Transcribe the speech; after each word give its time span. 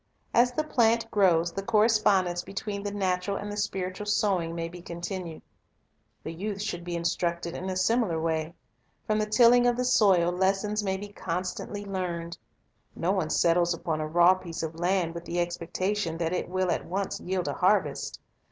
As 0.33 0.51
the 0.51 0.63
plant 0.63 1.05
grows, 1.11 1.51
the 1.51 1.61
correspondence 1.61 2.41
between 2.41 2.81
the 2.81 2.89
natural 2.89 3.37
and 3.37 3.51
the 3.51 3.55
spiritual 3.55 4.07
sowing 4.07 4.55
may 4.55 4.67
be 4.67 4.81
continued. 4.81 5.43
The 6.23 6.33
youth 6.33 6.59
should 6.59 6.83
be 6.83 6.95
instructed 6.95 7.53
in 7.53 7.69
a 7.69 7.75
similar 7.77 8.19
way. 8.19 8.55
From 9.05 9.19
the 9.19 9.27
tilling 9.27 9.67
of 9.67 9.77
the 9.77 9.85
soil, 9.85 10.31
lessons 10.31 10.83
may 10.83 10.97
constantly 11.09 11.83
be 11.83 11.91
learned. 11.91 12.35
No 12.95 13.11
one 13.11 13.29
settles 13.29 13.75
upon 13.75 14.01
a 14.01 14.07
raw 14.07 14.33
piece 14.33 14.63
of 14.63 14.73
land 14.79 15.13
with 15.13 15.25
the 15.25 15.39
expectation 15.39 16.17
that 16.17 16.33
it 16.33 16.49
will 16.49 16.71
at 16.71 16.83
once 16.85 17.19
yield 17.19 17.47
a 17.47 17.53
harvest. 17.53 18.19